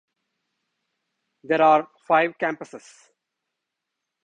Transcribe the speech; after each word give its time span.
There 1.43 1.61
are 1.61 1.87
five 2.07 2.35
campuses. 2.39 2.91